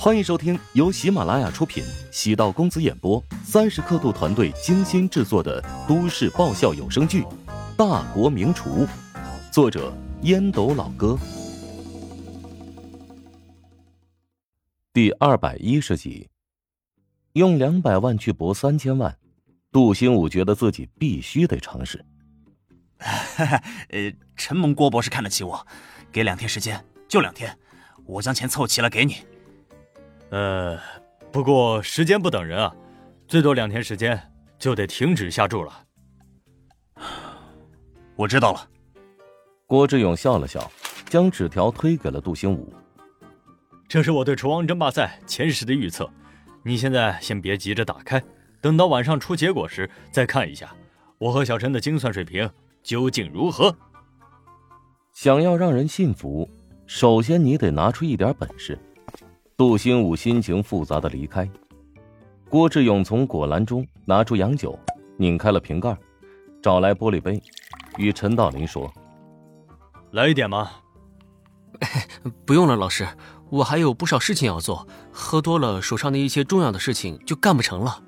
[0.00, 7.22] 欢迎收听由喜马拉雅出品、喜道公子演播、三十刻度团队精心制作的都市爆笑有声剧
[7.76, 8.86] 《大国名厨》，
[9.50, 9.92] 作者
[10.22, 11.18] 烟斗老哥，
[14.92, 16.28] 第二百一十集。
[17.32, 19.18] 用两百万去搏三千万，
[19.72, 22.04] 杜兴武觉得自己必须得尝试。
[22.98, 25.66] 呃，承蒙郭博士看得起我，
[26.12, 27.58] 给两天时间，就两天，
[28.06, 29.16] 我将钱凑齐了给你。
[30.30, 30.78] 呃，
[31.32, 32.74] 不过时间不等人啊，
[33.26, 34.20] 最多两天时间
[34.58, 35.84] 就得停止下注了。
[38.16, 38.68] 我知道了。
[39.66, 40.70] 郭志勇笑了笑，
[41.08, 42.72] 将纸条推给了杜兴武。
[43.86, 46.10] 这是我对厨王争霸赛前十的预测，
[46.62, 48.22] 你现在先别急着打开，
[48.60, 50.74] 等到晚上出结果时再看一下，
[51.18, 52.50] 我和小陈的精算水平
[52.82, 53.74] 究竟如何。
[55.12, 56.48] 想要让人信服，
[56.86, 58.78] 首先你得拿出一点本事。
[59.58, 61.50] 杜兴武心情复杂的离开，
[62.48, 64.78] 郭志勇从果篮中拿出洋酒，
[65.16, 65.98] 拧开了瓶盖，
[66.62, 67.42] 找来玻璃杯，
[67.96, 68.88] 与陈道林说
[70.14, 70.70] ：“来一点吗
[72.46, 73.04] ？”“不用了，老师，
[73.50, 78.00] 我还有不少事情要做，喝多了手上的一些重要的事情就干不成了。”“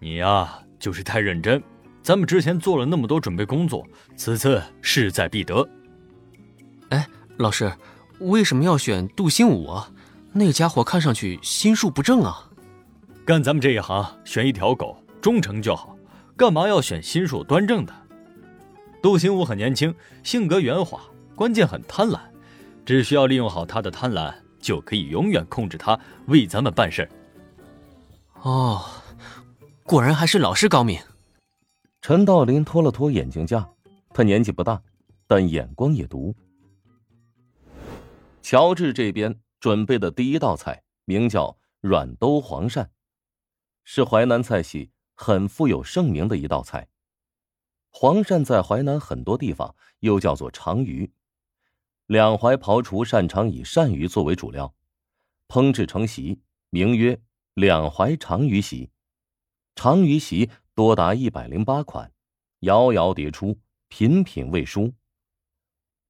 [0.00, 1.62] 你呀，就是太认真，
[2.02, 3.86] 咱们之前做了那么多准备工作，
[4.16, 5.68] 此次势在必得。
[6.88, 7.70] ”“哎，老师，
[8.20, 9.91] 为什么要选杜兴武啊？”
[10.34, 12.48] 那家伙看上去心术不正啊！
[13.24, 15.96] 干咱们这一行，选一条狗忠诚就好，
[16.36, 17.92] 干嘛要选心术端正的？
[19.02, 21.00] 杜兴武很年轻，性格圆滑，
[21.36, 22.18] 关键很贪婪，
[22.86, 27.06] 只需要利用好他的贪婪，就可以永远控制他为咱们办事。
[28.40, 28.82] 哦，
[29.84, 30.98] 果然还是老师高明。
[32.00, 33.68] 陈道林拖了拖眼镜架，
[34.14, 34.80] 他年纪不大，
[35.26, 36.34] 但眼光也毒。
[38.40, 39.38] 乔治这边。
[39.62, 42.88] 准备的第一道菜名叫软兜黄鳝，
[43.84, 46.88] 是淮南菜系很富有盛名的一道菜。
[47.88, 51.12] 黄鳝在淮南很多地方又叫做长鱼，
[52.06, 54.74] 两淮刨厨擅长以鳝鱼作为主料，
[55.46, 56.40] 烹制成席，
[56.70, 57.22] 名曰
[57.54, 58.90] 两淮长鱼席。
[59.76, 62.12] 长鱼席多达一百零八款，
[62.62, 64.92] 遥遥迭出，品品未输。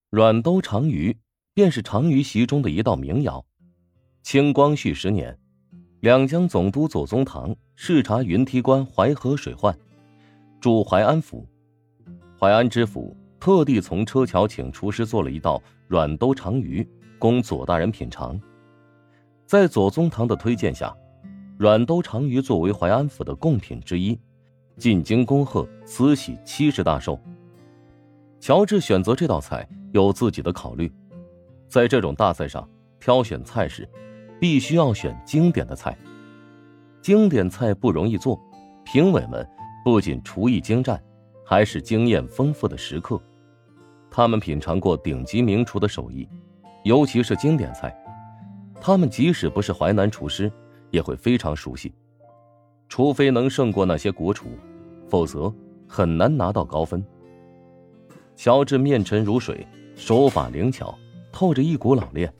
[0.09, 1.19] 软兜长鱼。
[1.55, 3.43] 便是长鱼席中的一道名肴。
[4.23, 5.37] 清光绪十年，
[6.01, 9.77] 两江总督左宗棠视察云梯关淮河水患，
[10.61, 11.47] 驻淮安府。
[12.41, 18.41] 淮安知府特地从车桥请厨师做了一道软兜长鱼，供左大人品尝。
[19.45, 20.97] 在左宗棠的推荐下，
[21.59, 24.19] 软兜长鱼作为淮安府的贡品之一，
[24.79, 27.21] 进京恭贺慈禧七十大寿。
[28.41, 30.91] 乔治选择这道菜有自己的考虑。
[31.73, 32.69] 在这种大赛上
[33.01, 33.89] 挑选菜时，
[34.39, 35.97] 必须要选经典的菜。
[37.01, 38.39] 经典菜不容易做，
[38.85, 39.49] 评委们
[39.83, 41.03] 不仅厨艺精湛，
[41.47, 43.19] 还是经验丰富的食客。
[44.11, 46.29] 他们品尝过顶级名厨的手艺，
[46.85, 47.91] 尤其是经典菜，
[48.79, 50.53] 他们即使不是淮南厨师，
[50.91, 51.91] 也会非常熟悉。
[52.87, 54.49] 除非能胜过那些国厨，
[55.09, 55.51] 否则
[55.89, 57.03] 很难拿到高分。
[58.37, 59.67] 乔治面沉如水，
[59.97, 60.95] 手法灵巧。
[61.33, 62.33] 透着一股老练。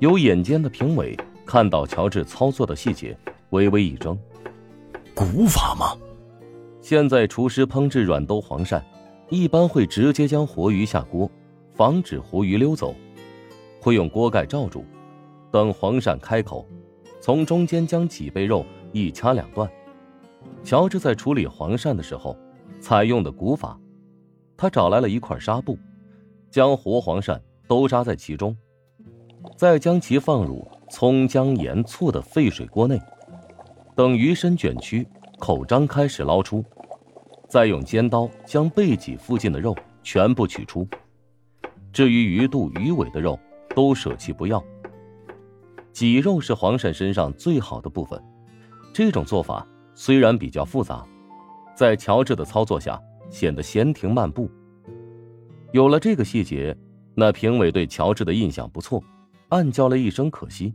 [0.00, 3.16] 有眼尖的评委看到乔治操作的细节，
[3.50, 4.18] 微微一怔
[5.14, 5.96] ：“古法吗？”
[6.82, 8.82] 现在厨师烹制软兜黄鳝，
[9.28, 11.30] 一般会直接将活鱼下锅，
[11.72, 12.94] 防止活鱼溜走，
[13.80, 14.84] 会用锅盖罩住，
[15.50, 16.66] 等黄鳝开口，
[17.20, 19.70] 从中间将脊背肉一掐两断。
[20.62, 22.36] 乔治在处理黄鳝的时候，
[22.80, 23.78] 采用的古法，
[24.56, 25.78] 他找来了一块纱布，
[26.50, 27.40] 将活黄鳝。
[27.66, 28.56] 都扎在其中，
[29.56, 33.00] 再将其放入葱姜盐醋的沸水锅内，
[33.94, 35.06] 等鱼身卷曲，
[35.38, 36.64] 口张开时捞出，
[37.48, 40.86] 再用尖刀将背脊附近的肉全部取出。
[41.92, 43.38] 至于鱼肚、鱼尾的肉，
[43.74, 44.62] 都舍弃不要。
[45.92, 48.22] 脊肉是黄鳝身上最好的部分，
[48.92, 51.02] 这种做法虽然比较复杂，
[51.74, 53.00] 在乔治的操作下
[53.30, 54.50] 显得闲庭漫步。
[55.72, 56.76] 有了这个细节。
[57.14, 59.02] 那评委对乔治的印象不错，
[59.48, 60.74] 暗叫了一声可惜。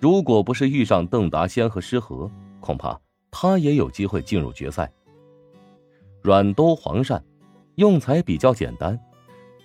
[0.00, 4.92] 如果不是遇上邓达先和诗和，恐怕他也有机会进入决赛。
[6.22, 7.20] 软兜黄鳝，
[7.76, 8.98] 用材比较简单，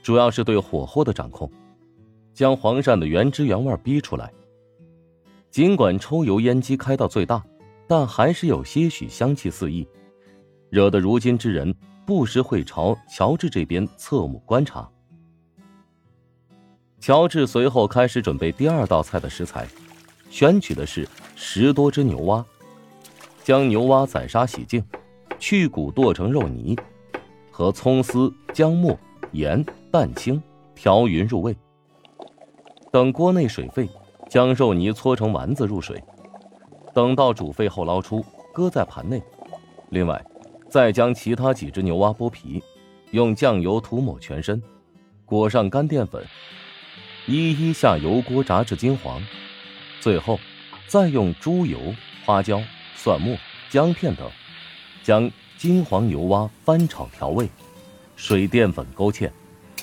[0.03, 1.51] 主要是对火候的掌控，
[2.33, 4.31] 将黄鳝的原汁原味逼出来。
[5.49, 7.43] 尽管抽油烟机开到最大，
[7.87, 9.87] 但还是有些许香气四溢，
[10.69, 11.73] 惹得如今之人
[12.05, 14.87] 不时会朝乔治这边侧目观察。
[16.99, 19.67] 乔治随后开始准备第二道菜的食材，
[20.29, 22.43] 选取的是十多只牛蛙，
[23.43, 24.83] 将牛蛙宰杀洗净，
[25.39, 26.77] 去骨剁成肉泥，
[27.51, 28.97] 和葱丝、姜末、
[29.31, 30.41] 盐、蛋清
[30.75, 31.55] 调匀入味。
[32.91, 33.87] 等锅内水沸，
[34.27, 36.03] 将肉泥搓成丸子入水，
[36.93, 39.21] 等到煮沸后捞出，搁在盘内。
[39.89, 40.21] 另外，
[40.67, 42.61] 再将其他几只牛蛙剥皮，
[43.11, 44.61] 用酱油涂抹全身，
[45.25, 46.25] 裹上干淀粉，
[47.27, 49.21] 一一下油锅炸至金黄。
[49.99, 50.39] 最后，
[50.87, 51.93] 再用猪油、
[52.25, 52.61] 花椒、
[52.95, 53.35] 蒜末、
[53.69, 54.31] 姜片等，
[55.03, 57.49] 将金黄牛蛙翻炒调味，
[58.15, 59.29] 水淀粉勾芡，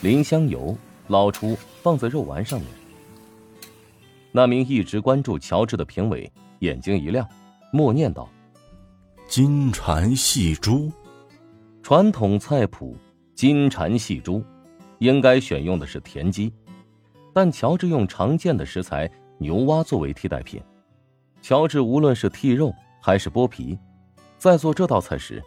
[0.01, 0.77] 淋香油，
[1.09, 2.69] 捞出放在肉丸上面。
[4.33, 7.29] 那名一直关注乔治的评委眼睛一亮，
[7.71, 8.29] 默念道。
[9.29, 10.91] 金蝉戏珠，
[11.83, 12.97] 传统菜谱
[13.35, 14.43] 金蝉戏珠，
[14.99, 16.53] 应该选用的是田鸡，
[17.35, 20.63] 但乔治用常见的食材牛蛙作为替代品。
[21.43, 22.73] 乔治无论是剔肉
[23.03, 23.79] 还是剥皮，
[24.39, 25.43] 在做这道菜时，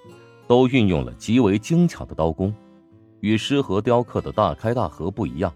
[0.45, 2.53] 都运用了极为精巧的刀工，
[3.21, 5.51] 与诗和雕刻的大开大合不一样。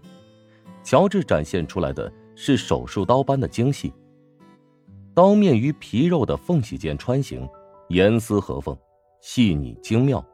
[0.82, 3.92] 乔治展现出来的是手术刀般的精细，
[5.14, 7.48] 刀面于皮肉的缝隙间穿行。
[7.88, 8.74] 严丝合缝，
[9.20, 10.24] 细腻精妙，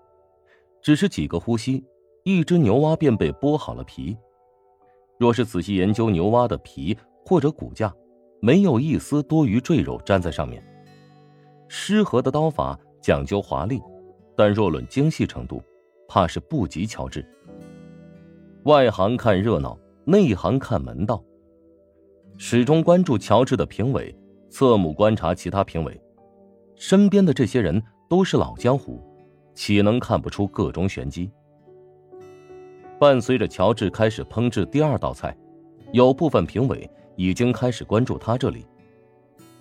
[0.80, 1.84] 只是几个呼吸，
[2.22, 4.16] 一只牛蛙便被剥好了皮。
[5.18, 7.92] 若是仔细研究牛蛙的皮或者骨架，
[8.40, 10.64] 没有一丝多余赘肉粘在上面。
[11.66, 13.82] 失和的刀法讲究华丽，
[14.36, 15.60] 但若论精细程度，
[16.08, 17.26] 怕是不及乔治。
[18.64, 21.22] 外行看热闹，内行看门道。
[22.36, 24.14] 始终关注乔治的评委，
[24.48, 26.00] 侧目观察其他评委。
[26.76, 29.02] 身边的这些人都是老江湖，
[29.52, 31.28] 岂能看不出个中玄机？
[32.98, 35.36] 伴随着乔治开始烹制第二道菜，
[35.92, 38.66] 有部分评委已经开始关注他这里。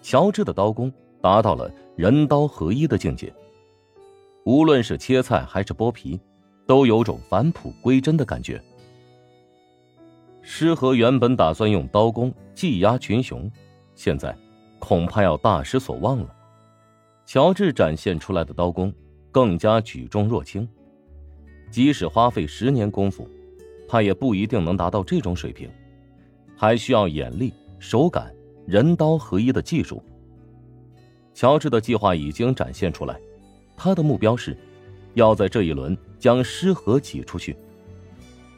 [0.01, 0.91] 乔治的刀工
[1.21, 3.31] 达到了人刀合一的境界，
[4.43, 6.19] 无论是切菜还是剥皮，
[6.65, 8.59] 都有种返璞归真的感觉。
[10.41, 13.51] 诗和原本打算用刀工技压群雄，
[13.93, 14.35] 现在
[14.79, 16.33] 恐怕要大失所望了。
[17.25, 18.91] 乔治展现出来的刀工
[19.31, 20.67] 更加举重若轻，
[21.69, 23.29] 即使花费十年功夫，
[23.87, 25.69] 他也不一定能达到这种水平，
[26.55, 28.33] 还需要眼力、手感、
[28.65, 30.01] 人刀合一的技术。
[31.33, 33.19] 乔治的计划已经展现出来，
[33.75, 34.57] 他的目标是，
[35.13, 37.55] 要在这一轮将诗和挤出去。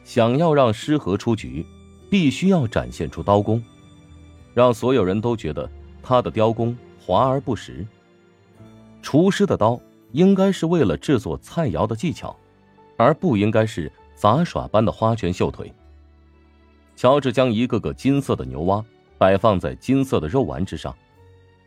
[0.06, 1.66] 想要让诗和出局，
[2.10, 3.62] 必须要展现出刀工，
[4.54, 5.70] 让所有人都觉得
[6.02, 6.76] 他的雕工
[7.06, 7.86] 华而不实。
[9.02, 9.80] 厨师的刀
[10.14, 12.36] 应该是为了制作菜肴的技巧，
[13.00, 15.74] 而不应该是杂耍般的花拳绣腿。
[16.98, 18.84] 乔治将一个个金色的牛蛙
[19.18, 20.94] 摆放在金色的肉丸之上，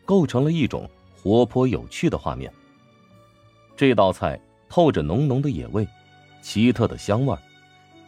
[0.05, 0.87] 构成了一种
[1.17, 2.53] 活泼有趣的画面。
[3.75, 4.39] 这道菜
[4.69, 5.89] 透着浓浓的野味，
[6.43, 7.35] 奇特的香味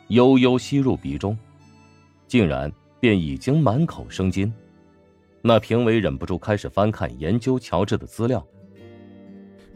[0.09, 1.37] 悠悠吸入鼻中，
[2.29, 4.53] 竟然便已经满口生津。
[5.41, 8.47] 那评委忍不住开始翻看研究乔治的资料。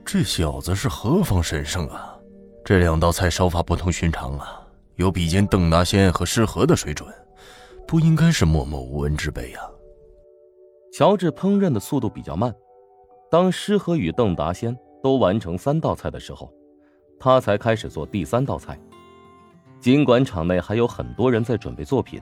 [0.04, 2.17] 这小子是何方神圣啊！
[2.68, 4.60] 这两道菜烧法不同寻常啊，
[4.96, 7.08] 有比肩邓达先和诗和的水准，
[7.86, 9.62] 不应该是默默无闻之辈啊。
[10.92, 12.54] 乔治烹饪的速度比较慢，
[13.30, 16.52] 当诗和与邓达先都完成三道菜的时候，
[17.18, 18.78] 他才开始做第三道菜。
[19.80, 22.20] 尽管场内还有很多人在准备作品，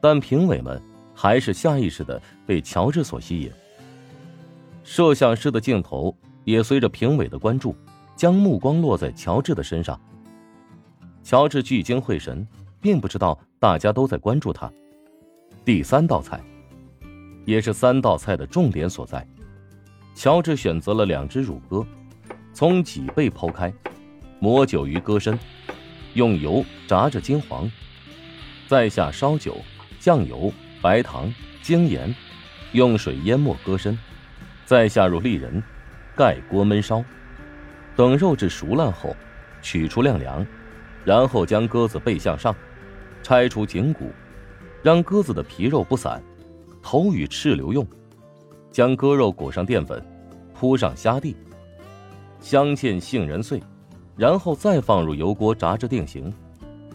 [0.00, 0.82] 但评委们
[1.14, 3.52] 还是下意识的被乔治所吸引。
[4.82, 6.12] 摄像师的镜头。
[6.44, 7.72] 也随着评委的关注，
[8.22, 10.00] 将目光落在乔治的身上。
[11.24, 12.46] 乔治聚精会神，
[12.80, 14.72] 并不知道大家都在关注他。
[15.64, 16.40] 第三道菜，
[17.44, 19.26] 也是三道菜的重点所在。
[20.14, 21.84] 乔治选择了两只乳鸽，
[22.52, 23.74] 从脊背剖开，
[24.38, 25.36] 抹酒于鸽身，
[26.14, 27.68] 用油炸至金黄，
[28.68, 29.56] 再下烧酒、
[29.98, 32.14] 酱油、白糖、精盐，
[32.70, 33.98] 用水淹没鸽身，
[34.64, 35.60] 再下入丽人。
[36.14, 37.02] 盖锅焖烧，
[37.96, 39.14] 等肉质熟烂后，
[39.60, 40.46] 取出晾凉，
[41.04, 42.54] 然后将鸽子背向上，
[43.22, 44.10] 拆除颈骨，
[44.82, 46.22] 让鸽子的皮肉不散，
[46.82, 47.86] 头与翅留用。
[48.70, 50.02] 将鸽肉裹上淀粉，
[50.54, 51.36] 铺上虾蒂，
[52.40, 53.62] 镶嵌杏仁碎，
[54.16, 56.32] 然后再放入油锅炸至定型。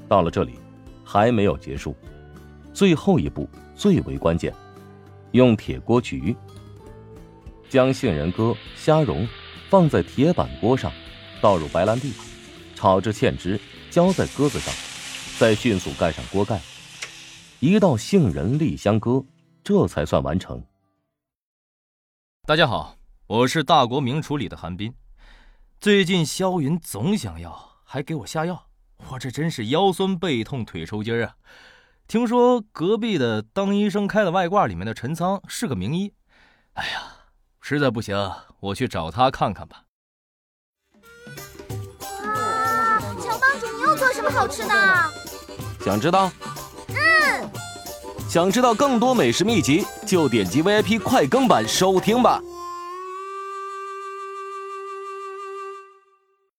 [0.07, 0.59] 到了这里，
[1.03, 1.95] 还没有结束，
[2.73, 4.51] 最后一步最为关键，
[5.33, 6.35] 用铁锅焗。
[7.69, 9.27] 将杏仁鸽、虾蓉
[9.69, 10.91] 放在铁板锅上，
[11.41, 12.13] 倒入白兰地，
[12.73, 13.59] 炒至芡汁
[13.89, 14.73] 浇在鸽子上，
[15.37, 16.61] 再迅速盖上锅盖，
[17.59, 19.25] 一道杏仁栗香鸽，
[19.63, 20.63] 这才算完成。
[22.45, 22.95] 大家好，
[23.27, 24.93] 我是大国名厨里的韩斌。
[25.81, 28.69] 最近萧云总想要，还给我下药，
[29.09, 31.35] 我这真是腰酸背痛腿抽筋啊！
[32.07, 36.13] 听说隔壁的当医生开的外挂里面的陈仓是个名医，
[36.71, 37.16] 哎呀，
[37.69, 38.15] 实在不行，
[38.61, 39.83] 我去找他看看吧。
[42.23, 44.73] 哇，乔帮主，你又做什么好吃的？
[45.83, 46.31] 想知道？
[46.87, 47.49] 嗯。
[48.29, 52.41] 想知道更多美食秘籍，就点击 VIP 快更版收听吧。